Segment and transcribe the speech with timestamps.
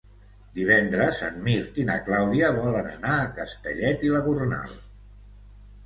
[0.53, 4.77] Divendres en Mirt i na Clàudia volen anar a Castellet i la Gornal.